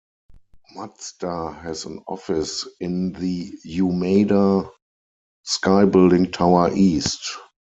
Mazda 0.73 1.51
has 1.61 1.85
an 1.85 2.03
office 2.07 2.67
in 2.79 3.11
the 3.13 3.51
Umeda 3.67 4.67
Sky 5.43 5.85
Building 5.85 6.31
Tower 6.31 6.71
East. 6.73 7.21